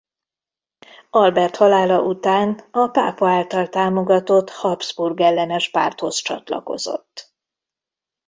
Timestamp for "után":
2.01-2.59